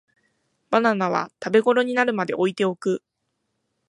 [0.71, 3.03] バナナは食べごろになるまで置いておく